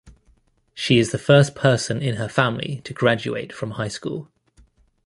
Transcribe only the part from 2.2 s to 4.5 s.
family to graduate from high school.